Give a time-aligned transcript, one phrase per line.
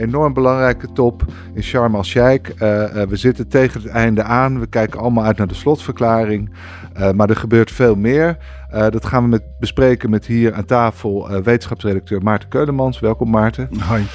[0.00, 1.24] enorm belangrijke top
[1.54, 2.50] in Sharm el-Sheikh.
[2.50, 2.58] Uh,
[3.02, 4.60] we zitten tegen het einde aan.
[4.60, 6.50] We kijken allemaal uit naar de slotverklaring.
[6.96, 8.36] Uh, maar er gebeurt veel meer.
[8.70, 13.00] dat gaan we met, bespreken met hier aan tafel wetenschapsredacteur Maarten Keulemans.
[13.00, 13.68] Welkom Maarten.
[13.80, 14.06] Hoi.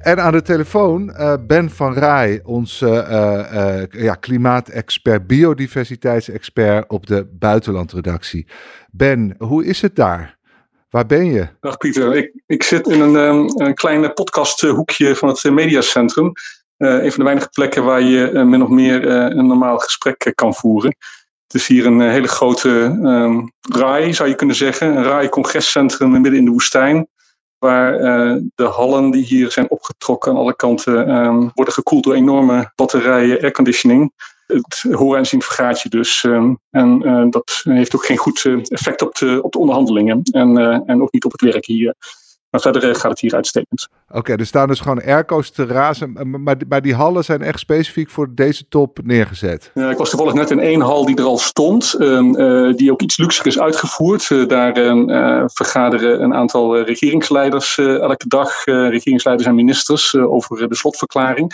[0.00, 1.14] En aan de telefoon
[1.46, 2.86] Ben van Rij, onze
[3.90, 8.46] ja, klimaatexpert, biodiversiteitsexpert op de buitenlandredactie.
[8.90, 10.40] Ben, hoe is het daar?
[10.92, 11.48] Waar ben je?
[11.60, 16.32] Dag Pieter, ik, ik zit in een, um, een klein podcasthoekje van het mediacentrum.
[16.78, 20.32] Uh, een van de weinige plekken waar je uh, min of meer een normaal gesprek
[20.34, 20.96] kan voeren.
[21.46, 23.52] Het is hier een hele grote um,
[24.14, 24.96] zou je kunnen zeggen.
[24.96, 27.08] Een RAI-congrescentrum midden in de woestijn.
[27.58, 27.98] Waar
[28.54, 33.40] de hallen die hier zijn opgetrokken aan alle kanten um, worden gekoeld door enorme batterijen
[33.40, 34.12] airconditioning
[34.46, 36.24] het horen en zien vergaat je dus.
[36.24, 40.20] Ehm, en dat heeft ook geen goed eh, effect op de, op de onderhandelingen.
[40.22, 41.94] En, uh, en ook niet op het werk hier.
[42.50, 43.88] Maar verder gaat het hier uitstekend.
[44.08, 46.42] Oké, okay, er staan dus gewoon airco's te razen.
[46.42, 49.70] Maar, maar die hallen zijn echt specifiek voor deze top neergezet.
[49.74, 51.94] Ja, ik was toevallig net in één hal die er al stond.
[51.98, 54.30] Uh, die ook iets luxer is uitgevoerd.
[54.30, 58.64] Uh, daar uh, vergaderen een aantal regeringsleiders elke dag.
[58.64, 61.52] regeringsleiders en ministers over de slotverklaring.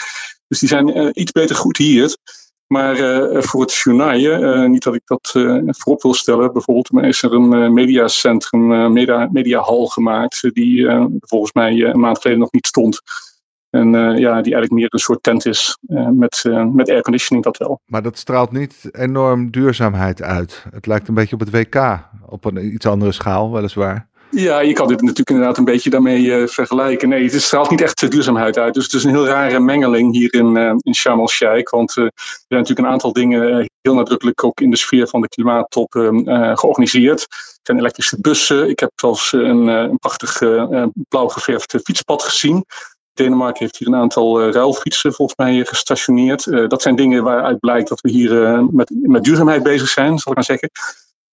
[0.48, 2.17] Dus die zijn iets beter goed hier.
[2.69, 6.92] Maar uh, voor het journaaien, uh, niet dat ik dat uh, voorop wil stellen, bijvoorbeeld,
[6.92, 10.86] maar is er een mediacentrum, media, mediahal gemaakt, die
[11.20, 13.00] volgens mij een maand geleden nog niet stond.
[13.70, 15.78] En ja, die eigenlijk meer een soort tent is
[16.12, 17.80] met, met airconditioning, dat wel.
[17.86, 20.66] Maar dat straalt niet enorm duurzaamheid uit.
[20.70, 24.08] Het lijkt een beetje op het WK, op een iets andere schaal, weliswaar.
[24.30, 27.08] Ja, je kan dit natuurlijk inderdaad een beetje daarmee uh, vergelijken.
[27.08, 28.74] Nee, het straalt niet echt duurzaamheid uit.
[28.74, 31.18] Dus het is een heel rare mengeling hier in, uh, in Sharm.
[31.18, 32.12] Want uh, er
[32.48, 35.90] zijn natuurlijk een aantal dingen heel nadrukkelijk ook in de sfeer van de klimaattop
[36.55, 37.20] georganiseerd.
[37.20, 38.68] Er zijn elektrische bussen.
[38.68, 40.38] Ik heb zelfs een, een prachtig
[41.08, 42.64] blauw geverfd fietspad gezien.
[43.12, 46.44] Denemarken heeft hier een aantal ruilfietsen volgens mij gestationeerd.
[46.70, 50.38] dat zijn dingen waaruit blijkt dat we hier met, met duurzaamheid bezig zijn, zal ik
[50.38, 50.70] maar zeggen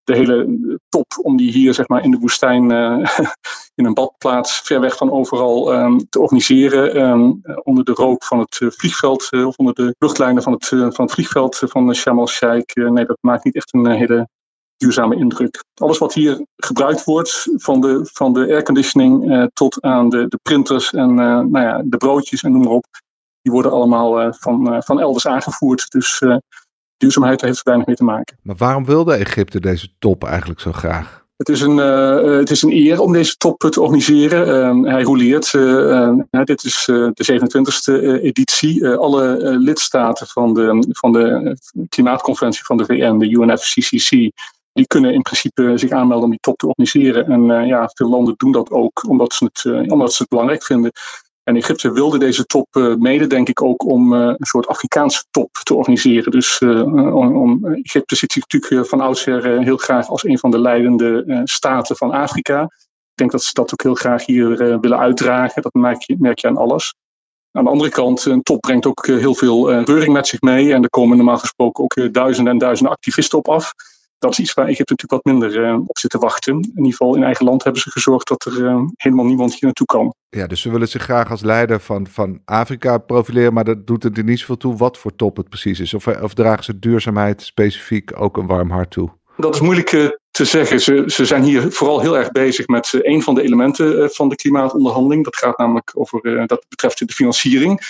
[0.06, 3.08] de hele top om die hier zeg maar, in de woestijn uh,
[3.78, 7.00] in een badplaats ver weg van overal um, te organiseren.
[7.00, 10.66] Um, onder de rook van het uh, vliegveld uh, of onder de luchtlijnen van het,
[10.68, 12.74] van het vliegveld van Sharm el-Sheikh.
[12.74, 14.28] nee, dat maakt niet echt een hele
[14.76, 15.64] duurzame indruk.
[15.74, 20.92] Alles wat hier gebruikt wordt, van de, van de airconditioning tot aan de, de printers
[20.92, 22.86] en nou ja, de broodjes en noem maar op,
[23.42, 25.90] die worden allemaal van, van elders aangevoerd.
[25.90, 26.22] Dus
[26.96, 28.38] duurzaamheid heeft er weinig mee te maken.
[28.42, 31.24] Maar waarom wilde Egypte deze top eigenlijk zo graag?
[31.36, 34.48] Het is, een, uh, het is een eer om deze top te organiseren.
[34.84, 35.52] Uh, hij roleert.
[35.52, 38.88] Uh, dit is de 27e editie.
[38.88, 41.56] alle lidstaten van de, van de
[41.88, 44.10] klimaatconventie van de VN, de UNFCCC,
[44.72, 47.26] die kunnen in principe zich aanmelden om die top te organiseren.
[47.26, 50.92] En ja, veel landen doen dat ook omdat ze het, omdat ze het belangrijk vinden.
[51.48, 55.24] En Egypte wilde deze top uh, mede, denk ik, ook om uh, een soort Afrikaanse
[55.30, 56.30] top te organiseren.
[56.30, 60.58] Dus uh, om, Egypte ziet zich natuurlijk van oudsher heel graag als een van de
[60.58, 62.62] leidende staten van Afrika.
[62.62, 64.48] Ik denk dat ze dat ook heel graag hier
[64.80, 65.62] willen uitdragen.
[65.62, 66.94] Dat merk je, merk je aan alles.
[67.52, 70.72] Aan de andere kant, een top brengt ook heel veel reuring met zich mee.
[70.72, 73.72] En er komen normaal gesproken ook duizenden en duizenden activisten op af
[74.18, 76.54] dat is iets waar Egypte natuurlijk wat minder uh, op zit te wachten.
[76.54, 79.64] In ieder geval in eigen land hebben ze gezorgd dat er uh, helemaal niemand hier
[79.64, 80.14] naartoe kan.
[80.28, 84.04] Ja, dus ze willen zich graag als leider van, van Afrika profileren, maar dat doet
[84.04, 85.94] er niet zoveel toe wat voor top het precies is.
[85.94, 89.10] Of, of dragen ze duurzaamheid specifiek ook een warm hart toe?
[89.36, 90.80] Dat is moeilijk uh, te zeggen.
[90.80, 94.36] Ze, ze zijn hier vooral heel erg bezig met een van de elementen van de
[94.36, 95.24] klimaatonderhandeling.
[95.24, 97.80] Dat gaat namelijk over, dat betreft de financiering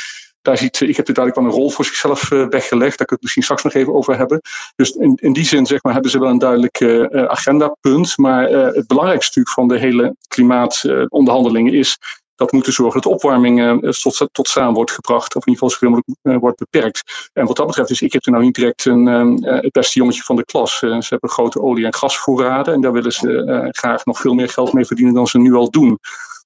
[0.46, 2.98] daar ziet ik heb duidelijk wel een rol voor zichzelf uh, weggelegd.
[2.98, 4.40] Daar kunnen we het misschien straks nog even over hebben.
[4.76, 8.16] Dus in, in die zin zeg maar, hebben ze wel een duidelijk uh, agendapunt.
[8.16, 11.98] Maar het belangrijkste stuk van de hele klimaatonderhandelingen is
[12.34, 15.36] dat moeten zorgen dat de opwarming tot, tot staan wordt gebracht.
[15.36, 17.30] Of in ieder geval zoveel mogelijk wordt beperkt.
[17.32, 19.06] En wat dat betreft is Egypte nou niet direct een,
[19.44, 20.78] het beste jongetje van de klas.
[20.78, 22.74] ze hebben grote olie- en gasvoorraden.
[22.74, 25.70] En daar willen ze graag nog veel meer geld mee verdienen dan ze nu al
[25.70, 25.98] doen.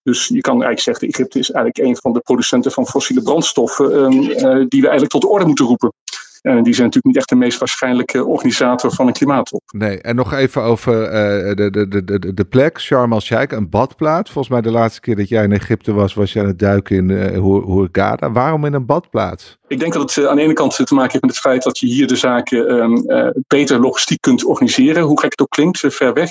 [0.03, 3.95] Dus je kan eigenlijk zeggen, Egypte is eigenlijk een van de producenten van fossiele brandstoffen
[3.95, 5.93] um, uh, die we eigenlijk tot de orde moeten roepen.
[6.41, 9.63] En die zijn natuurlijk niet echt de meest waarschijnlijke organisator van een klimaattop.
[9.73, 14.31] Nee, en nog even over uh, de, de, de, de plek, Sharm el-Sheikh, een badplaats.
[14.31, 16.97] Volgens mij de laatste keer dat jij in Egypte was, was je aan het duiken
[16.97, 18.33] in uh, Hurghada.
[18.33, 19.59] Waarom in een badplaats?
[19.69, 21.79] Ik denk dat het aan de ene kant te maken heeft met het feit dat
[21.79, 23.05] je hier de zaken um,
[23.47, 25.03] beter logistiek kunt organiseren.
[25.03, 26.31] Hoe gek het ook klinkt, ver weg.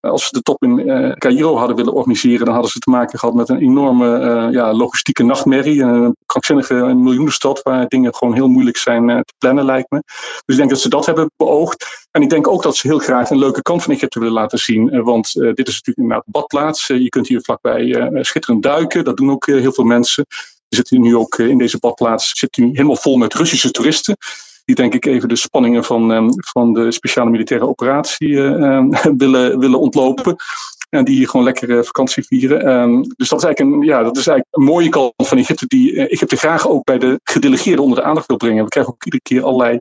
[0.00, 3.18] Als ze de top in uh, Cairo hadden willen organiseren, dan hadden ze te maken
[3.18, 5.82] gehad met een enorme uh, ja, logistieke nachtmerrie.
[5.82, 10.02] Een krankzinnige miljoenenstad waar dingen gewoon heel moeilijk zijn te plannen, lijkt me.
[10.44, 12.08] Dus ik denk dat ze dat hebben beoogd.
[12.10, 14.58] En ik denk ook dat ze heel graag een leuke kant van Egypte willen laten
[14.58, 15.02] zien.
[15.02, 16.86] want dit is natuurlijk inderdaad badplaats.
[16.86, 19.04] je kunt hier vlakbij schitterend duiken.
[19.04, 20.26] Dat doen ook heel veel mensen.
[20.68, 24.16] We zitten nu ook in deze badplaats zit nu helemaal vol met Russische toeristen
[24.66, 28.84] die denk ik even de spanningen van, um, van de speciale militaire operatie uh,
[29.16, 30.36] willen, willen ontlopen.
[30.90, 32.68] En die hier gewoon lekker uh, vakantie vieren.
[32.68, 35.66] Um, dus dat is, eigenlijk een, ja, dat is eigenlijk een mooie kant van Egypte,
[35.66, 38.64] die uh, Egypte graag ook bij de gedelegeerden onder de aandacht wil brengen.
[38.64, 39.78] We krijgen ook iedere keer allerlei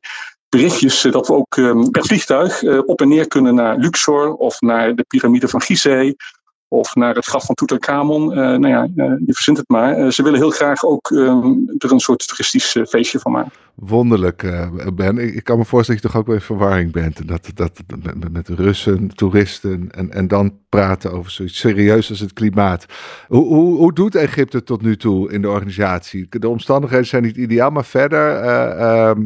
[0.50, 4.96] berichtjes dat we ook um, per vliegtuig op en neer kunnen naar Luxor of naar
[4.96, 6.14] de piramide van Gizeh
[6.68, 8.28] of naar het graf van Tutankhamon.
[8.36, 10.12] Nou ja, je verzint het maar.
[10.12, 11.10] Ze willen heel graag ook
[11.78, 13.52] er een soort toeristisch feestje van maken.
[13.76, 14.42] Wonderlijk,
[14.94, 15.18] Ben.
[15.18, 17.28] Ik, ik, kan me voorstellen dat je toch ook weer in verwarring bent.
[17.28, 17.72] Dat, dat,
[18.32, 22.86] met, Russen, toeristen en, en dan praten over zoiets serieus als het klimaat.
[23.28, 26.28] Hoe, hoe, hoe doet Egypte tot nu toe in de organisatie?
[26.30, 29.22] De omstandigheden zijn niet ideaal, maar verder ehm,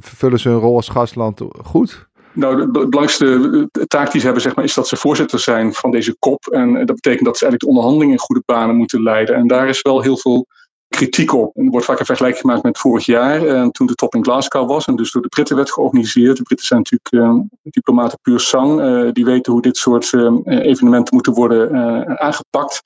[0.00, 2.10] vullen ze hun rol als gastland goed?
[2.34, 5.90] Nou, de belangrijkste taak die ze hebben, zeg maar, is dat ze voorzitter zijn van
[5.90, 6.46] deze kop.
[6.46, 9.34] En dat betekent dat ze eigenlijk de onderhandelingen in goede banen moeten leiden.
[9.34, 10.46] En daar is wel heel veel
[10.92, 11.56] kritiek op.
[11.56, 14.24] En er wordt vaak een vergelijking gemaakt met vorig jaar, eh, toen de top in
[14.24, 16.36] Glasgow was en dus door de Britten werd georganiseerd.
[16.36, 20.12] De Britten zijn natuurlijk uh, diplomaten puur sang, uh, die weten hoe dit soort
[20.44, 22.82] evenementen moeten worden aangepakt.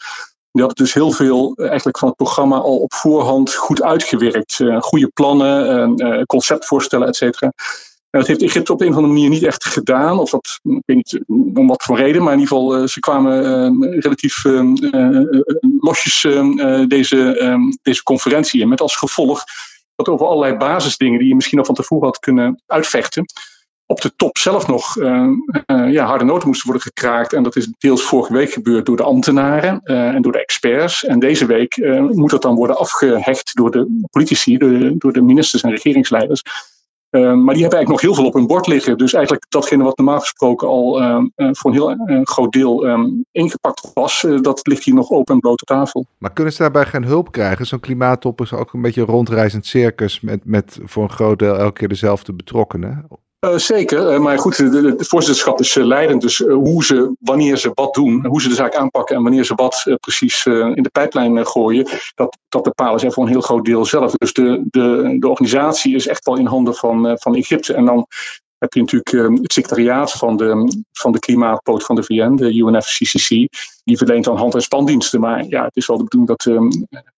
[0.51, 4.61] Die hadden dus heel veel eigenlijk van het programma al op voorhand goed uitgewerkt.
[4.79, 7.53] goede plannen, conceptvoorstellen, et cetera.
[8.17, 10.19] Dat heeft Egypte op een of andere manier niet echt gedaan.
[10.19, 13.01] Of dat, ik weet niet eh, om wat voor reden, maar in ieder geval, ze
[13.01, 13.45] kwamen
[13.75, 14.05] uh,
[15.87, 18.69] relatief uh, losjes deze, deze conferentie in.
[18.69, 19.45] Met als gevolg
[19.95, 23.25] dat over allerlei basisdingen die je misschien al van tevoren had kunnen uitvechten,
[23.87, 24.95] op de top zelf nog
[25.91, 27.33] ja, harde noten moesten worden gekraakt.
[27.33, 31.05] En dat is deels vorige week gebeurd door de ambtenaren en door de experts.
[31.05, 31.77] En deze week
[32.13, 34.57] moet dat dan worden afgehecht door de politici,
[34.99, 36.43] door de ministers en regeringsleiders.
[37.17, 38.99] Ehm, maar die hebben eigenlijk nog heel veel op hun bord liggen.
[38.99, 42.87] Dus eigenlijk datgene wat normaal gesproken al ehm, eh, voor een heel uh, groot deel
[42.87, 46.07] ehm, ingepakt was, uh, dat ligt hier nog open en bloot op tafel.
[46.19, 47.67] Maar kunnen ze daarbij geen hulp krijgen?
[47.67, 51.57] Zo'n klimaattop is ook een beetje een rondreizend circus met, met voor een groot deel
[51.57, 53.07] elke keer dezelfde betrokkenen.
[53.47, 56.23] Uh, zeker, uh, maar goed, het voorzitterschap is uh, leidend.
[56.23, 59.55] Dus hoe ze, wanneer ze wat doen, hoe ze de zaak aanpakken en wanneer ze
[59.55, 63.85] wat precies in de pijplijn gooien, dat, dat bepalen zij voor een heel groot deel
[63.85, 64.13] zelf.
[64.13, 67.75] Dus de, de, de organisatie is echt wel in handen van, van Egypte.
[67.75, 68.07] En dan
[68.67, 73.29] heb je natuurlijk het secretariaat van de, van de klimaatpoot van de VN, de UNFCCC.
[73.85, 75.21] Die verleent dan hand- en spandiensten.
[75.21, 76.43] Maar ja, het is wel de bedoeling dat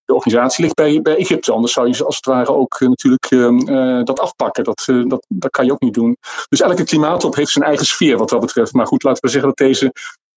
[0.09, 1.53] de organisatie ligt bij, bij Egypte.
[1.53, 4.65] Anders zou je als het ware ook eh, natuurlijk ehm, eh, dat afpakken.
[4.65, 6.17] Dat, uh, dat, dat kan je ook niet doen.
[6.49, 8.73] Dus elke klimaattop heeft zijn eigen sfeer wat dat betreft.
[8.73, 9.85] Maar goed, laten we zeggen dat deze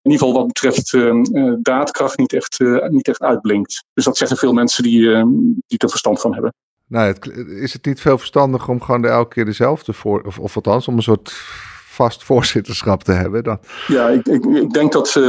[0.01, 1.23] in ieder geval wat betreft ehm,
[1.61, 2.59] daadkracht niet echt,
[2.89, 3.83] niet echt uitblinkt.
[3.93, 5.29] Dus dat zeggen veel mensen die, ehm,
[5.67, 6.53] die er verstand van hebben.
[6.91, 10.55] Nou, het, is het niet veel verstandiger om gewoon elke keer dezelfde voor, of, of
[10.55, 11.31] althans om een soort
[11.87, 13.43] vast voorzitterschap te hebben.
[13.43, 13.59] Dan.
[13.87, 15.23] Ja, ik, ik, denk dat uh,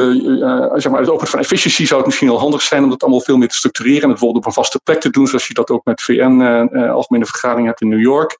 [0.75, 3.03] zeg maar, uit het oogpunt van efficiëntie zou het misschien wel handig zijn om dat
[3.03, 5.47] allemaal veel meer te structureren en het bijvoorbeeld op een vaste plek te doen, zoals
[5.47, 6.41] je dat ook met VN
[6.73, 8.37] uh, Algemene Vergadering hebt in New York.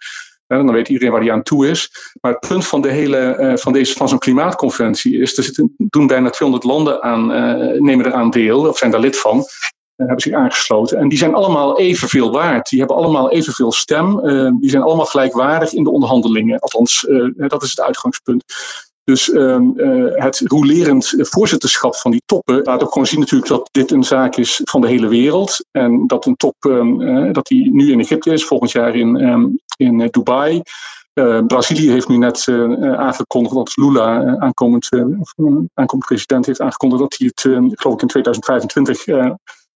[0.47, 1.91] dan weet iedereen waar die aan toe is.
[2.21, 6.07] Maar het punt van, de hele, van, deze, van zo'n klimaatconventie is, er zitten, doen
[6.07, 7.27] bijna 200 landen aan,
[7.83, 9.45] nemen er aan deel, of zijn daar lid van
[10.07, 10.99] hebben zich aangesloten.
[10.99, 12.69] En die zijn allemaal evenveel waard.
[12.69, 14.27] Die hebben allemaal evenveel stem.
[14.27, 16.59] Uh, die zijn allemaal gelijkwaardig in de onderhandelingen.
[16.59, 18.45] Althans, uh, dat is het uitgangspunt.
[19.05, 19.59] Dus uh,
[20.15, 24.37] het rolerend voorzitterschap van die toppen laat ook gewoon zien natuurlijk dat dit een zaak
[24.37, 25.65] is van de hele wereld.
[25.71, 29.47] En dat een top, ehm, dat die nu in Egypte is, volgend jaar in, ehm,
[29.77, 30.63] in Dubai.
[31.47, 32.49] Brazilië heeft nu net
[32.81, 34.89] aangekondigd dat Lula, aankomend,
[35.75, 37.41] aankomend president, heeft aangekondigd dat hij het,
[37.81, 39.05] geloof ik, in 2025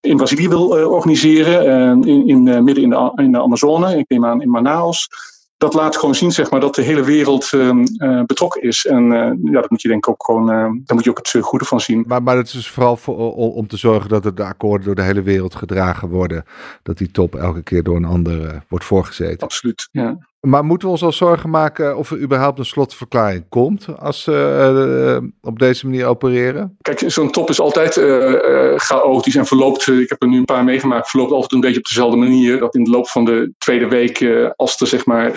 [0.06, 3.98] in Brazilië wil uh, organiseren, uh, in, in uh, midden in de, in de Amazone,
[3.98, 5.08] ik neem aan in Manaus.
[5.56, 7.84] Dat laat gewoon zien zeg maar, dat de hele wereld ehm,
[8.26, 8.86] betrokken is.
[8.86, 9.04] En
[9.42, 10.46] ja, dat moet je denk ik ook gewoon,
[10.84, 12.04] daar moet je ook het goede van zien.
[12.06, 15.22] Maar, maar het is vooral voor, om te zorgen dat de akkoorden door de hele
[15.22, 16.44] wereld gedragen worden.
[16.82, 19.38] Dat die top elke keer door een ander wordt voorgezeten.
[19.38, 20.18] Absoluut, ja.
[20.46, 25.18] Maar moeten we ons al zorgen maken of er überhaupt een slotverklaring komt als ze
[25.22, 26.76] uh, op deze manier opereren?
[26.80, 30.64] Kijk, zo'n top is altijd uh, chaotisch en verloopt, ik heb er nu een paar
[30.64, 32.58] meegemaakt, verloopt altijd een beetje op dezelfde manier.
[32.58, 34.26] Dat in de loop van de tweede week,
[34.56, 35.32] als er zeg maar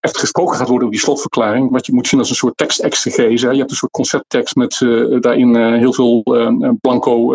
[0.00, 3.50] echt gesproken gaat worden over die slotverklaring, wat je moet zien als een soort tekstexegese.
[3.52, 4.78] Je hebt een soort concepttekst met
[5.22, 6.22] daarin heel veel
[6.80, 7.34] blanco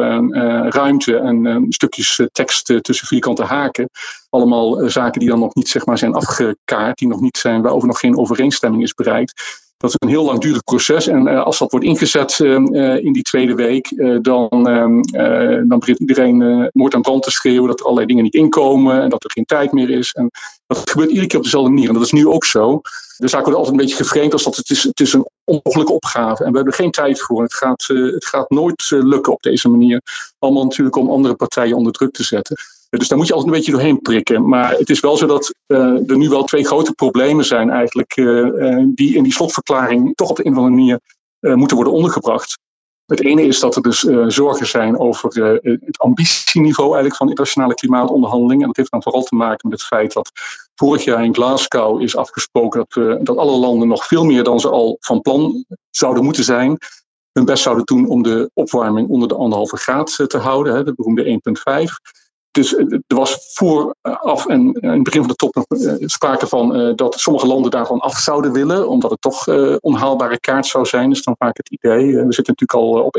[0.70, 3.90] ruimte en stukjes tekst tussen vierkante haken.
[4.30, 7.88] Allemaal zaken die dan nog niet zeg maar, zijn afgekaart die nog niet zijn, waarover
[7.88, 9.44] nog geen overeenstemming is bereikt.
[9.82, 11.08] Dat is een heel langdurig proces.
[11.08, 14.48] En uh, als dat wordt ingezet uh, in die tweede week, dan,
[15.68, 19.10] dan begint iedereen moord aan brand te schreeuwen dat er allerlei dingen niet inkomen en
[19.10, 20.12] dat er geen tijd meer is.
[20.12, 20.30] En
[20.68, 21.88] dat gebeurt iedere keer op dezelfde manier.
[21.88, 22.82] En dat is nu ook zo.
[23.18, 25.94] De zaak wordt altijd een beetje gevreemd als dat het is, het is een onmogelijke
[25.94, 26.44] opgave.
[26.44, 27.44] En we hebben geen tijd voor.
[27.44, 30.02] Het gaat, het gaat nooit lukken op deze manier.
[30.40, 32.58] Allemaal natuurlijk om andere partijen onder druk te zetten.
[32.98, 34.48] Dus daar moet je altijd een beetje doorheen prikken.
[34.48, 38.18] Maar het is wel zo dat uh, er nu wel twee grote problemen zijn eigenlijk,
[38.18, 41.00] uh, uh, die in die slotverklaring toch op de een of andere manier
[41.58, 42.60] moeten worden ondergebracht.
[43.06, 45.30] Het ene is dat er dus zorgen zijn over
[45.62, 48.62] het ambitieniveau eigenlijk van internationale klimaatonderhandelingen.
[48.62, 50.32] En dat heeft dan vooral te maken met het feit dat
[50.76, 54.70] vorig jaar in Glasgow is afgesproken dat, dat alle landen nog veel meer dan ze
[54.70, 56.78] al van plan zouden moeten zijn,
[57.32, 60.94] hun best zouden doen om de opwarming onder de anderhalve graad te houden, hè, de
[60.94, 62.21] beroemde 1,5.
[62.52, 66.48] Dus eh, er was vooraf en in het begin van de top nog eh, sprake
[66.48, 69.48] van dat sommige landen daarvan af zouden willen, omdat het toch
[69.80, 71.10] onhaalbare kaart zou zijn.
[71.10, 72.06] Dus dan vaak het idee.
[72.06, 73.18] we zitten natuurlijk al op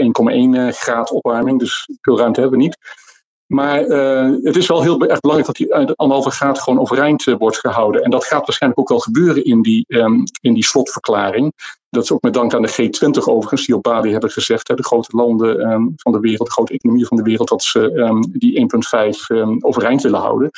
[0.70, 3.01] 1,1 graad opwarming, dus veel ruimte hebben we niet.
[3.46, 7.34] Maar uh, het is wel heel erg belangrijk dat die anderhalve graad gewoon overeind uh,
[7.38, 8.02] wordt gehouden.
[8.02, 11.52] En dat gaat waarschijnlijk ook wel gebeuren in die, um, in die slotverklaring.
[11.90, 14.84] Dat is ook met dank aan de G20 overigens, die op Bali hebben gezegd, de
[14.84, 18.24] grote landen um, van de wereld, de grote economieën van de wereld, dat ze um,
[18.32, 20.50] die 1,5 overeind willen houden.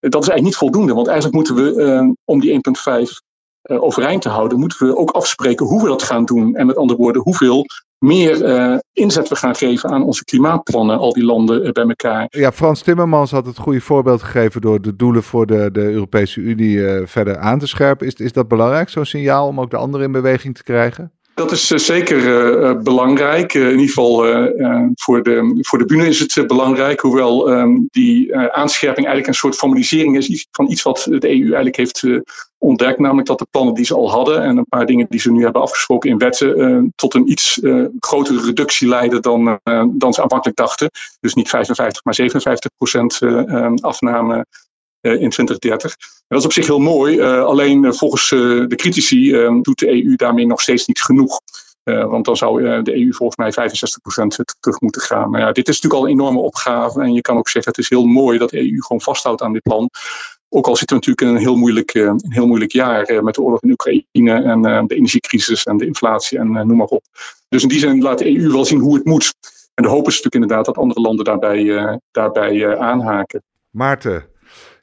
[0.00, 3.04] Dat is eigenlijk niet voldoende, want eigenlijk moeten we om die 1,5 uh,
[3.78, 6.54] overeind te houden, moeten we ook afspreken hoe we dat gaan doen.
[6.54, 7.64] En met andere woorden, hoeveel
[7.98, 12.26] meer uh, inzet we gaan geven aan onze klimaatplannen, al die landen uh, bij elkaar.
[12.28, 16.40] Ja, Frans Timmermans had het goede voorbeeld gegeven door de doelen voor de, de Europese
[16.40, 18.06] Unie verder aan te scherpen.
[18.06, 21.12] Is, is dat belangrijk, zo'n signaal, om ook de anderen in beweging te krijgen?
[21.40, 23.54] Dat is zeker belangrijk.
[23.54, 24.16] in ieder geval
[24.94, 27.00] voor, de, voor de bühne is het belangrijk.
[27.00, 31.76] Hoewel um, die aanscherping eigenlijk een soort formalisering is van iets wat de EU eigenlijk
[31.76, 32.04] heeft
[32.58, 35.32] ontdekt, namelijk dat de plannen die ze al hadden en een paar dingen die ze
[35.32, 37.60] nu hebben afgesproken in wetten, tot een iets
[38.00, 40.90] grotere reductie leiden dan, dan ze aanvankelijk dachten.
[41.20, 43.18] Dus niet 55, maar 57 procent
[43.82, 44.46] afname
[45.00, 45.92] in 2030.
[45.92, 49.30] En dat is op zich heel mooi, alleen volgens de critici
[49.62, 51.40] doet de EU daarmee nog steeds niet genoeg.
[51.84, 54.26] Want dan zou de EU volgens mij 65%
[54.60, 55.30] terug moeten gaan.
[55.30, 57.00] Maar ja, dit is natuurlijk al een enorme opgave.
[57.00, 59.52] En je kan ook zeggen, het is heel mooi dat de EU gewoon vasthoudt aan
[59.52, 59.90] dit plan.
[60.48, 63.42] Ook al zitten we natuurlijk in een heel moeilijk, een heel moeilijk jaar met de
[63.42, 67.02] oorlog in Oekraïne en de energiecrisis en de inflatie en noem maar op.
[67.48, 69.34] Dus in die zin laat de EU wel zien hoe het moet.
[69.74, 73.42] En de hoop is natuurlijk inderdaad dat andere landen daarbij, daarbij aanhaken.
[73.70, 74.24] Maarten,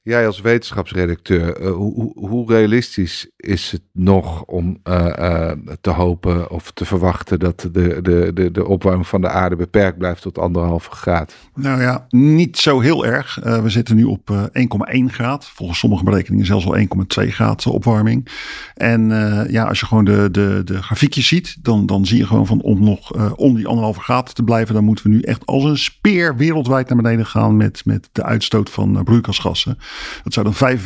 [0.08, 6.52] Jij als wetenschapsredacteur, uh, hoe, hoe, realistisch is het nog om uh, uh, te hopen
[6.52, 10.38] of te verwachten dat de, de, de, de opwarming van de aarde beperkt blijft tot
[10.38, 11.36] anderhalve graad?
[11.56, 13.40] Nou ja, niet zo heel erg.
[13.44, 15.46] we zitten nu op 1,1 graad.
[15.46, 16.86] Volgens sommige berekeningen zelfs al 1,2
[17.28, 18.28] graad opwarming.
[18.76, 19.10] En
[19.50, 22.62] ja, als je gewoon de, de, de grafiekjes ziet, dan, dan zie je gewoon van
[22.62, 25.78] om nog om die anderhalve graad te blijven, dan moeten we nu echt als een
[25.78, 29.78] speer wereldwijd naar beneden gaan met, met de uitstoot van broeikasgassen.
[30.24, 30.77] Dat zou dan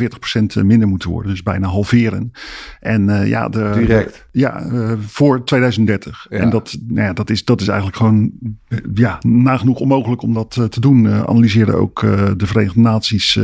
[0.61, 2.31] 45% minder moeten worden, dus bijna halveren.
[2.79, 4.27] En uh, ja, de, direct.
[4.31, 6.25] Ja, uh, voor 2030.
[6.29, 6.37] Ja.
[6.37, 8.31] En dat, nou ja, dat, is, dat is eigenlijk gewoon
[8.93, 11.07] ja, nagenoeg onmogelijk om dat uh, te doen.
[11.07, 12.01] analyseerde ook
[12.37, 13.39] de Verenigde Naties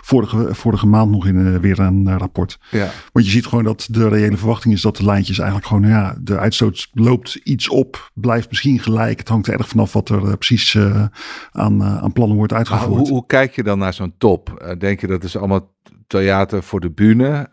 [0.00, 2.58] vorige, vorige maand nog in weer een rapport.
[2.70, 2.90] Ja.
[3.12, 6.16] Want je ziet gewoon dat de reële verwachting is dat de lijntjes eigenlijk gewoon, ja,
[6.20, 9.18] de uitstoot loopt iets op, blijft misschien gelijk.
[9.18, 10.78] Het hangt er erg vanaf wat er precies
[11.50, 12.98] aan, aan plannen wordt uitgevoerd.
[12.98, 14.74] Hoe, hoe, kijk je dan naar zo'n top?
[14.78, 15.76] denk je dat is allemaal
[16.06, 17.46] theater voor de bühne.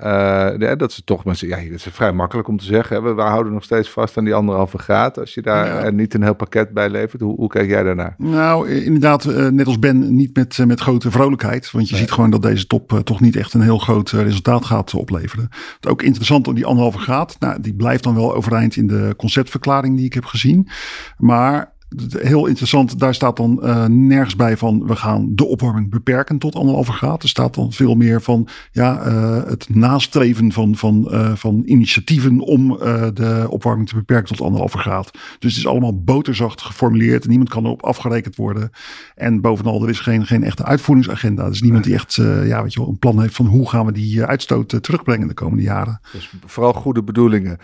[0.60, 3.04] Uh, dat ze toch mensen, ja, dat is vrij makkelijk om te zeggen.
[3.04, 5.20] We, we, houden nog steeds vast aan die anderhalve graad.
[5.20, 5.90] Als je daar ja.
[5.90, 7.22] niet een heel pakket bij levert.
[7.22, 8.16] Hoe, hoe kijk jij daarnaar?
[8.18, 11.72] Nou, inderdaad, uh, net als Ben, niet met, uh, met grote vrolijkheid.
[11.72, 12.02] Want je nee.
[12.02, 15.50] ziet gewoon dat deze top toch niet echt een heel groot resultaat gaat opleveren.
[15.76, 17.36] Het ook interessant, die anderhalve graad.
[17.40, 20.70] Nou, die blijft dan wel overeind in de conceptverklaring die ik heb gezien.
[21.18, 21.75] Maar
[22.18, 26.56] heel interessant, daar staat dan uh, nergens bij van we gaan de opwarming beperken tot
[26.56, 27.24] anderhalve graad.
[27.24, 32.40] Er staat dan veel meer van ja, uh, het nastreven van, van, uh, van initiatieven
[32.40, 32.68] om
[33.14, 35.12] de opwarming te beperken tot anderhalve graad.
[35.12, 38.72] Dus het is allemaal boterzacht geformuleerd en niemand kan erop afgerekend worden.
[39.16, 41.46] En bovenal, er is geen, geen echte uitvoeringsagenda.
[41.46, 43.86] Er is niemand die echt ja, weet je wel, een plan heeft van hoe gaan
[43.86, 46.00] we die uitstoot terugbrengen de komende jaren.
[46.12, 47.58] Dus vooral goede bedoelingen.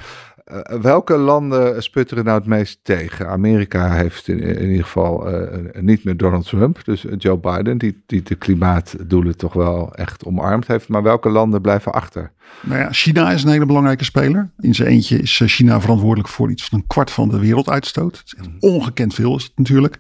[0.52, 3.28] Uh, welke landen sputteren nou het meest tegen?
[3.28, 8.04] Amerika heeft in, in ieder geval uh, niet meer Donald Trump, dus Joe Biden, die,
[8.06, 10.88] die de klimaatdoelen toch wel echt omarmd heeft.
[10.88, 12.32] Maar welke landen blijven achter?
[12.62, 14.50] Nou ja, China is een hele belangrijke speler.
[14.60, 18.18] In zijn eentje is China verantwoordelijk voor iets van een kwart van de werelduitstoot.
[18.18, 19.98] Het is echt ongekend veel is het natuurlijk.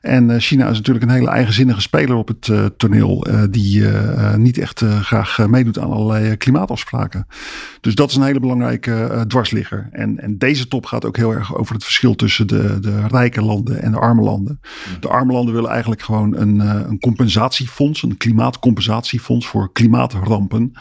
[0.00, 3.28] En China is natuurlijk een hele eigenzinnige speler op het uh, toneel.
[3.28, 3.84] Uh, die
[4.36, 7.26] niet echt graag meedoet aan allerlei klimaatafspraken.
[7.80, 9.88] Dus dat is een hele belangrijke dwarsligger.
[9.90, 13.42] En, en deze top gaat ook heel erg over het verschil tussen de, de rijke
[13.42, 14.60] landen en de arme landen.
[15.00, 20.72] De arme landen willen eigenlijk gewoon een, uh, een compensatiefonds, een klimaatcompensatiefonds voor klimaatrampen.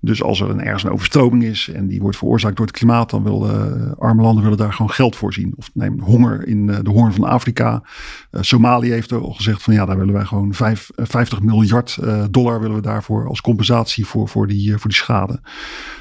[0.00, 3.10] Dus als er een, ergens een overstroming is en die wordt veroorzaakt door het klimaat,
[3.10, 5.52] dan willen arme landen willen daar gewoon geld voor zien.
[5.56, 7.82] Of neem honger in de hoorn van Afrika.
[8.30, 11.98] Somalië heeft al gezegd van ja, daar willen wij gewoon vijf, 50 miljard
[12.30, 15.40] dollar willen we daarvoor als compensatie voor, voor, die, voor die schade.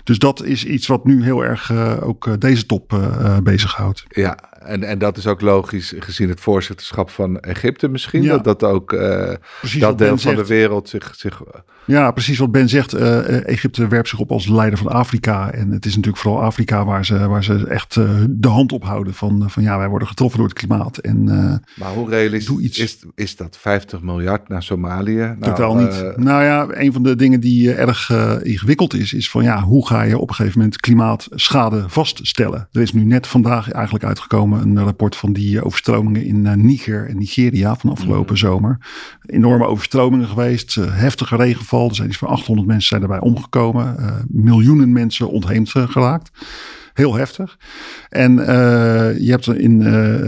[0.03, 4.03] Dus dat is iets wat nu heel erg uh, ook uh, deze top uh, bezighoudt.
[4.09, 8.21] Ja, en, en dat is ook logisch gezien het voorzitterschap van Egypte misschien.
[8.21, 8.37] Ja.
[8.37, 8.91] Dat, dat ook
[9.79, 11.13] dat deel van de wereld zich...
[11.15, 11.41] zich
[11.85, 12.93] ja, precies wat Ben zegt.
[12.93, 15.51] Egypte werpt zich op als leider van Afrika.
[15.51, 17.93] En het is natuurlijk vooral Afrika waar ze, waar ze echt
[18.29, 19.13] de hand op houden.
[19.13, 20.97] Van, van ja, wij worden getroffen door het klimaat.
[20.97, 21.23] En,
[21.75, 25.13] maar hoe realistisch is, is dat 50 miljard naar Somalië?
[25.13, 26.17] Nou, Totaal niet.
[26.17, 28.09] nou ja, een van de dingen die erg
[28.43, 32.67] ingewikkeld is, is van ja, hoe ga je op een gegeven moment klimaatschade vaststellen.
[32.71, 37.09] Er is nu net vandaag eigenlijk uitgekomen een rapport van die overstromingen in eh, Niger
[37.09, 38.45] en Nigeria van afgelopen mhm.
[38.45, 38.77] zomer.
[39.25, 41.89] Enorme overstromingen geweest, eh, heftige regenval.
[41.89, 43.97] Er zijn iets van 800 mensen zijn daarbij omgekomen.
[43.97, 46.31] Eh, miljoenen mensen ontheemd geraakt
[46.93, 47.57] heel heftig.
[48.09, 48.35] En
[49.19, 49.81] je hebt in,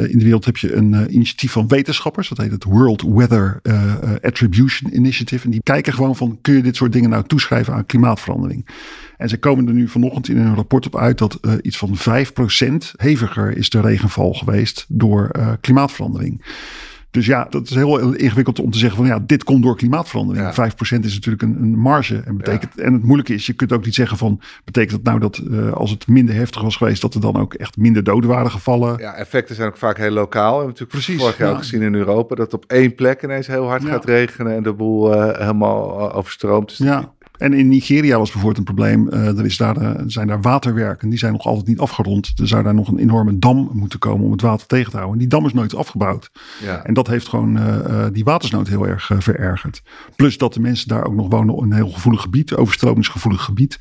[0.09, 2.29] in de wereld heb je een initiatief van wetenschappers.
[2.29, 3.61] Dat heet het World Weather
[4.21, 5.45] Attribution Initiative.
[5.45, 8.67] En die kijken gewoon van kun je dit soort dingen nou toeschrijven aan klimaatverandering.
[9.17, 12.73] En ze komen er nu vanochtend in een rapport op uit dat iets van 5%
[12.95, 15.31] heviger is de regenval geweest door
[15.61, 16.41] klimaatverandering.
[17.15, 20.55] Dus ja, dat is heel ingewikkeld om te zeggen van ja, dit komt door klimaatverandering.
[20.55, 20.69] Ja.
[20.71, 22.21] 5% is natuurlijk een, een marge.
[22.25, 25.19] En, betekent, en het moeilijke is, je kunt ook niet zeggen van, betekent dat nou
[25.19, 28.29] dat uh, als het minder heftig was geweest, dat er dan ook echt minder doden
[28.29, 28.97] waren gevallen?
[28.97, 30.51] Ja, effecten zijn ook vaak heel lokaal.
[30.51, 33.47] We hebben natuurlijk Precies, vorig jaar ook gezien in Europa dat op één plek ineens
[33.47, 36.67] heel hard gaat regenen en de boel uh, helemaal overstroomt.
[36.67, 37.13] Dus ja.
[37.37, 39.07] En in Nigeria was bijvoorbeeld een probleem.
[39.07, 42.33] Uh, er is daar, uh, zijn daar waterwerken, die zijn nog altijd niet afgerond.
[42.35, 45.13] Er zou daar nog een enorme dam moeten komen om het water tegen te houden.
[45.15, 46.31] En die dam is nooit afgebouwd.
[46.63, 46.83] Ja.
[46.83, 49.81] En dat heeft gewoon uh, die watersnood heel erg verergerd.
[50.15, 53.79] Plus dat de mensen daar ook nog wonen in een heel gevoelig gebied, overstromingsgevoelig gebied.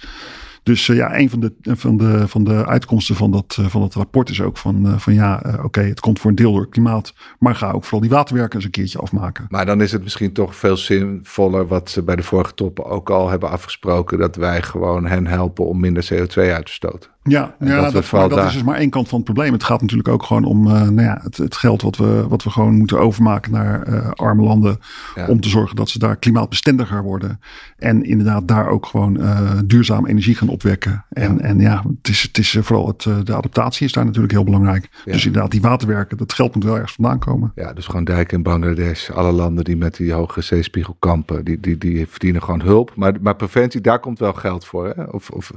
[0.64, 3.80] Dus uh, ja, een van de, van, de, van de uitkomsten van dat, uh, van
[3.80, 6.60] dat rapport is ook van, van ja, oké, okay, het komt voor een deel door
[6.60, 9.46] het klimaat, maar ga ook vooral die waterwerken eens een keertje afmaken.
[9.48, 13.10] Maar dan is het misschien toch veel zinvoller wat ze bij de vorige toppen ook
[13.10, 17.12] al hebben afgesproken, dat wij gewoon hen helpen om minder CO2 uit te stoten.
[17.26, 19.52] Ja, ja dat, dat, dat is dus maar één kant van het probleem.
[19.52, 22.42] Het gaat natuurlijk ook gewoon om uh, nou ja, het, het, geld wat we, wat
[22.42, 24.78] we gewoon moeten overmaken naar uh, arme landen.
[25.14, 25.26] Ja.
[25.26, 27.40] Om te zorgen dat ze daar klimaatbestendiger worden.
[27.76, 31.04] En inderdaad daar ook gewoon uh, duurzame energie gaan opwekken.
[31.08, 31.40] En, ja.
[31.40, 34.88] en ja, het is, het is vooral het, de adaptatie is daar natuurlijk heel belangrijk.
[35.04, 37.52] Dus inderdaad die waterwerken, dat geld moet wel ergens vandaan komen.
[37.54, 39.10] Ja, dus gewoon dijken in Bangladesh.
[39.10, 42.92] Alle landen die met die hoge zeespiegel kampen, die, die, die verdienen gewoon hulp.
[42.96, 44.92] Maar, maar preventie, daar komt wel geld voor.
[44.96, 45.02] Hè?
[45.02, 45.52] Of, of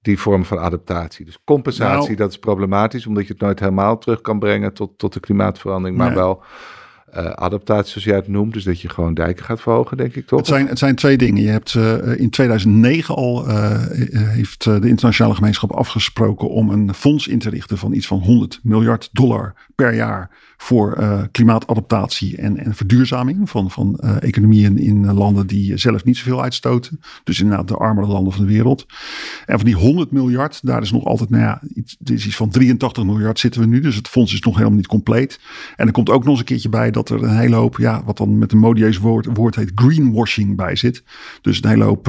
[0.00, 1.24] die vorm van adaptatie.
[1.24, 4.98] Dus compensatie, nou, dat is problematisch, omdat je het nooit helemaal terug kan brengen tot,
[4.98, 6.16] tot de klimaatverandering, maar nee.
[6.16, 6.42] wel
[7.16, 8.52] uh, adaptatie, zoals jij het noemt.
[8.52, 10.38] Dus dat je gewoon dijken gaat verhogen, denk ik toch?
[10.38, 11.42] Het zijn, het zijn twee dingen.
[11.42, 17.28] Je hebt uh, in 2009 al uh, heeft de internationale gemeenschap afgesproken om een fonds
[17.28, 20.30] in te richten van iets van 100 miljard dollar per jaar
[20.62, 26.16] voor uh, klimaatadaptatie en, en verduurzaming van, van uh, economieën in landen die zelf niet
[26.16, 27.00] zoveel uitstoten.
[27.24, 28.86] Dus inderdaad de armere landen van de wereld.
[29.46, 32.50] En van die 100 miljard, daar is nog altijd, nou ja, iets, is iets van
[32.50, 33.80] 83 miljard zitten we nu.
[33.80, 35.40] Dus het fonds is nog helemaal niet compleet.
[35.76, 38.04] En er komt ook nog eens een keertje bij dat er een hele hoop, ja,
[38.04, 41.02] wat dan met een modieus woord, woord heet, greenwashing bij zit.
[41.40, 42.08] Dus een hele hoop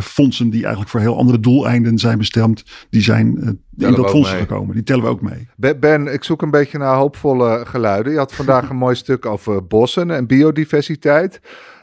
[0.00, 4.74] fondsen die eigenlijk voor heel andere doeleinden zijn bestemd, die zijn in dat fonds gekomen.
[4.74, 5.48] Die tellen we ook mee.
[5.76, 8.12] Ben, ik zoek een beetje naar hoopvolle geluiden.
[8.12, 11.40] Je had vandaag een mooi stuk over bossen en biodiversiteit.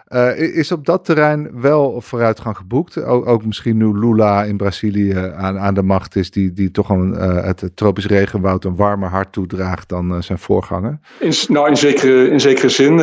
[0.08, 3.04] Uh, is op dat terrein wel vooruitgang geboekt?
[3.04, 6.90] Ook, ook, misschien nu Lula in Brazilië aan, aan de macht is, die, die toch
[6.90, 11.00] een, uh, het, het tropisch regenwoud een warmer hart toedraagt dan uh, zijn voorganger?
[11.20, 12.98] In, nou, in zekere, in zekere zin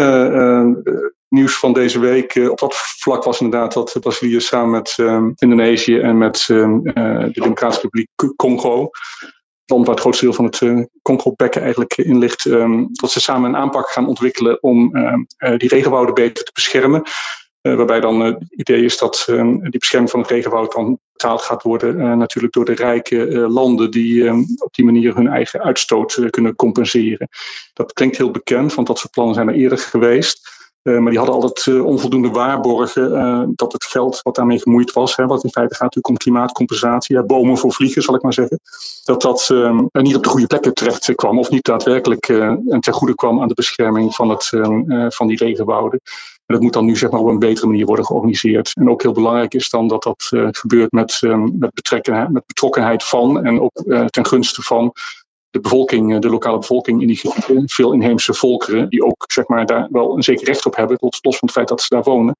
[1.30, 5.32] nieuws van deze week uh, op dat vlak was inderdaad dat Brazilië samen met um,
[5.36, 8.82] Indonesië en met um, uh, de Democratische Republiek Congo,
[9.20, 9.30] het
[9.66, 13.20] land waar het grootste deel van het uh, Congo-bekken eigenlijk in ligt, um, dat ze
[13.20, 14.92] samen een aanpak gaan ontwikkelen om
[15.56, 17.02] die regenwouden beter te beschermen.
[17.60, 22.18] waarbij dan het idee is dat die bescherming van het regenwoud dan betaald gaat worden
[22.18, 24.30] natuurlijk door de rijke landen die
[24.62, 27.28] op die manier hun eigen uitstoot kunnen compenseren.
[27.72, 30.59] Dat klinkt heel bekend, want dat soort plannen zijn er eerder geweest.
[30.82, 34.92] Uh, maar die hadden altijd uh, onvoldoende waarborgen uh, dat het geld wat daarmee gemoeid
[34.92, 38.32] was, hè, wat in feite gaat natuurlijk om klimaatcompensatie, bomen voor vliegen zal ik maar
[38.32, 38.60] zeggen,
[39.04, 42.92] dat dat ehm, niet op de goede plekken terecht kwam of niet daadwerkelijk en ten
[42.92, 46.00] goede kwam aan de bescherming van, het, ehm, van die regenwouden.
[46.46, 48.72] En dat moet dan nu zeg maar op een betere manier worden georganiseerd.
[48.74, 51.20] En ook heel belangrijk is dan dat dat gebeurt met,
[51.58, 54.92] met, betrekkenheid, met betrokkenheid van en ook ten gunste van
[55.50, 59.66] de bevolking, de lokale bevolking in die gebieden, veel inheemse volkeren, die ook zeg maar,
[59.66, 62.02] daar wel een zeker recht op hebben, tot los van het feit dat ze daar
[62.02, 62.36] wonen.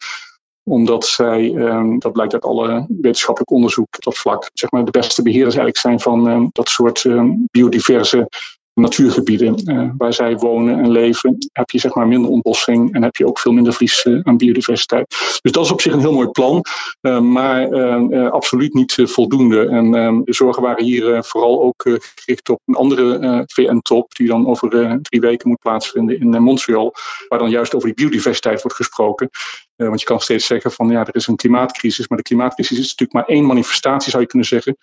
[0.62, 4.90] Omdat zij, ehm, dat blijkt uit alle wetenschappelijk onderzoek op dat vlak, zeg maar de
[4.90, 8.28] beste beheerders eigenlijk zijn van ehm, dat soort ehm, biodiverse
[8.74, 13.16] natuurgebieden uh, waar zij wonen en leven, heb je zeg maar minder ontbossing en heb
[13.16, 15.08] je ook veel minder verlies uh, aan biodiversiteit.
[15.42, 16.64] Dus dat is op zich een heel mooi plan,
[17.00, 19.68] uh, maar absoluut niet voldoende.
[19.68, 19.90] En
[20.24, 24.68] de zorgen waren hier vooral ook gericht op een andere VN-top, die dan over
[25.02, 26.94] drie weken moet plaatsvinden in Montreal,
[27.28, 29.30] waar dan juist over die biodiversiteit wordt gesproken.
[29.76, 32.94] want je kan steeds zeggen van ja, er is een klimaatcrisis, maar de klimaatcrisis is
[32.94, 34.76] natuurlijk maar één manifestatie, zou je kunnen zeggen,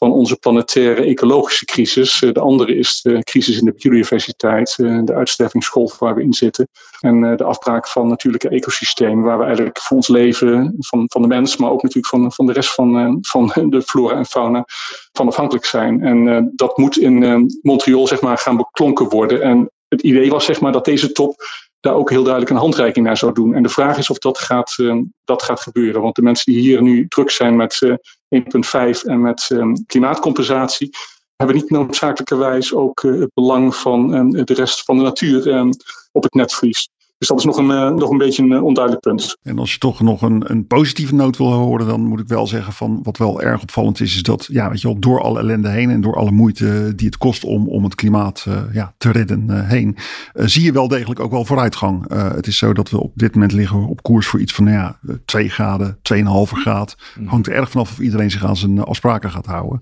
[0.00, 2.22] van onze planetaire ecologische crisis.
[2.22, 6.32] Eh, de andere is de crisis in de biodiversiteit, eh, de uitstervingsgolf waar we in
[6.32, 6.68] zitten.
[7.00, 11.22] En eh, de afbraak van natuurlijke ecosystemen, waar we eigenlijk voor ons leven, van, van
[11.22, 14.64] de mens, maar ook natuurlijk van, van de rest van, van de flora en fauna,
[15.12, 16.02] van afhankelijk zijn.
[16.02, 19.42] En dat moet in Montreal zeg maar, gaan beklonken worden.
[19.42, 21.34] En het idee was zeg maar, dat deze top
[21.80, 23.54] daar ook heel duidelijk een handreiking naar zou doen.
[23.54, 24.76] En de vraag is of dat gaat,
[25.24, 26.02] dat gaat gebeuren.
[26.02, 27.98] Want de mensen die hier nu druk zijn met
[28.36, 30.90] 1.5 en met um, klimaatcompensatie,
[31.36, 35.70] hebben niet noodzakelijkerwijs ook uh, het belang van de rest van de natuur ehm,
[36.12, 36.88] op het netvlies.
[37.20, 39.36] Dus dat is nog een, uh, nog een beetje een uh, onduidelijk punt.
[39.42, 42.46] En als je toch nog een, een positieve noot wil horen, dan moet ik wel
[42.46, 45.38] zeggen van wat wel erg opvallend is, is dat ja, weet je wel, door alle
[45.38, 48.94] ellende heen en door alle moeite die het kost om, om het klimaat uh, ja,
[48.98, 49.96] te redden heen,
[50.34, 52.04] zie je wel degelijk ook wel vooruitgang.
[52.12, 54.76] het is zo dat we op dit moment liggen op koers voor iets van nou
[54.76, 56.94] ja, 2 graden, 2,5 graden.
[57.18, 57.26] Mm.
[57.26, 59.80] Hangt er erg vanaf of iedereen zich aan zijn afspraken gaat houden.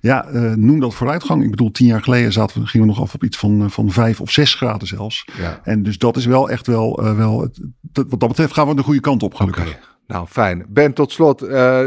[0.00, 1.44] Ja, noem dat vooruitgang.
[1.44, 3.90] Ik bedoel, tien jaar geleden zaten we, gingen we nog af op iets van, van
[3.90, 5.24] 5 of 6 graden zelfs.
[5.38, 5.60] Ja.
[5.62, 7.48] En dus dat is wel echt wel, uh, wel
[7.92, 9.78] wat dat betreft gaan we de goede kant op, gelukkig.
[10.06, 10.66] Nou, fijn.
[10.68, 11.80] Ben, tot slot, uh,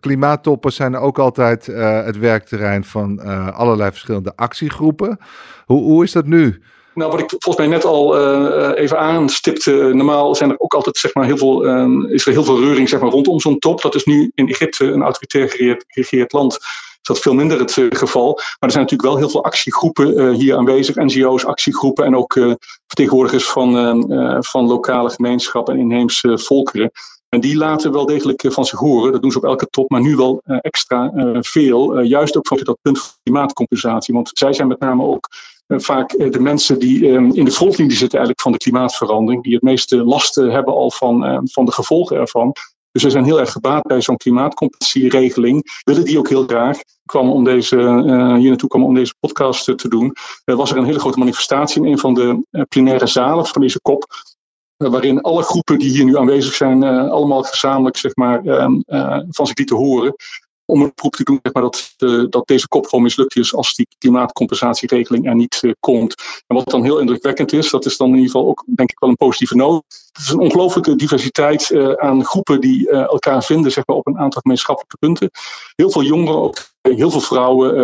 [0.00, 3.20] klimaattoppen zijn ook altijd uh, het werkterrein van
[3.52, 5.18] allerlei verschillende actiegroepen.
[5.64, 6.62] Hoe, hoe is dat nu?
[6.96, 10.96] Nou, wat ik volgens mij net al uh, even aanstipte, normaal zijn er ook altijd
[10.96, 13.82] zeg maar, heel veel, uh, is er heel veel reuring zeg maar, rondom zo'n top.
[13.82, 16.58] Dat is nu in Egypte een autoritair geregeerd land
[17.06, 18.34] dat veel minder het uh, geval.
[18.34, 22.34] Maar er zijn natuurlijk wel heel veel actiegroepen uh, hier aanwezig, NGO's, actiegroepen en ook
[22.34, 22.52] uh,
[22.86, 26.90] vertegenwoordigers van, van lokale gemeenschappen en inheemse volkeren.
[27.28, 29.12] En die laten wel degelijk van zich horen.
[29.12, 32.00] Dat doen ze op elke top, maar nu wel extra veel.
[32.00, 34.14] juist ook van dat punt van klimaatcompensatie.
[34.14, 35.28] Want zij zijn met name ook
[35.66, 39.42] vaak de mensen die in de frontlinie zitten eigenlijk van de klimaatverandering.
[39.42, 42.52] Die het meeste last hebben al van, van de gevolgen ervan.
[42.96, 45.80] Dus we zijn heel erg gebaat bij zo'n klimaatcompensatieregeling.
[45.84, 46.78] Willen die ook heel graag.
[47.04, 50.16] Kwam om deze, uh, hier naartoe kwam om deze podcast te doen.
[50.44, 53.62] Uh, was er een hele grote manifestatie in een van de uh, plenaire zalen van
[53.62, 54.04] deze kop.
[54.76, 58.80] waarin alle groepen die hier nu aanwezig zijn, allemaal gezamenlijk zeg maar, ehm,
[59.30, 60.14] van zich lieten horen
[60.66, 63.54] om een proef te doen zeg maar, dat, uh, dat deze kop gewoon mislukt is
[63.54, 66.14] als die klimaatcompensatieregeling er niet uh, komt.
[66.46, 68.98] En wat dan heel indrukwekkend is, dat is dan in ieder geval ook denk ik
[68.98, 69.84] wel een positieve noot.
[70.12, 74.18] Het is een ongelooflijke diversiteit uh, aan groepen die elkaar vinden zeg maar, op een
[74.18, 75.30] aantal gemeenschappelijke punten.
[75.74, 77.76] Heel veel jongeren, ook heel veel vrouwen.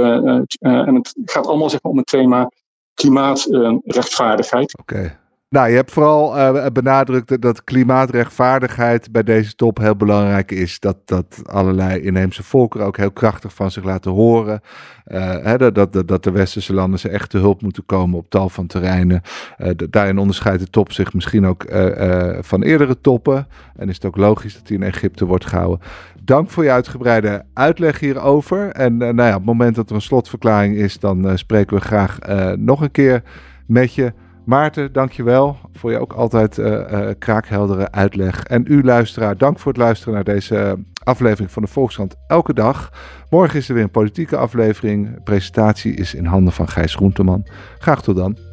[0.61, 2.49] en het gaat allemaal zeg maar, om het thema
[2.95, 4.79] klimaatrechtvaardigheid.
[4.79, 5.22] Oké.
[5.53, 10.81] Nou, je hebt vooral uh, benadrukt dat klimaatrechtvaardigheid bij deze top heel belangrijk is.
[10.81, 14.61] Dat, dat allerlei inheemse volkeren ook heel krachtig van zich laten horen.
[15.07, 18.31] Uh, hè, dat, dat, dat de westerse landen ze echt te hulp moeten komen op
[18.31, 19.23] tal van terreinen.
[19.59, 21.65] Uh, daarin onderscheidt de top zich misschien ook
[22.41, 23.47] van eerdere toppen.
[23.77, 25.81] En is het ook logisch dat die in Egypte wordt gehouden.
[26.23, 28.69] Dank voor je uitgebreide uitleg hierover.
[28.69, 32.19] En nou ja, op het moment dat er een slotverklaring is, dan spreken we graag
[32.57, 33.23] nog een keer
[33.67, 34.13] met je.
[34.45, 38.43] Maarten, dankjewel voor je ook altijd uh, kraakheldere uitleg.
[38.43, 40.73] En u luisteraar, dank voor het luisteren naar deze uh,
[41.05, 42.93] aflevering van de Volkskrant Elke Dag.
[43.31, 45.15] Morgen is er weer een politieke aflevering.
[45.15, 47.47] De presentatie is in handen van Gijs Groenteman.
[47.79, 48.52] Graag tot dan.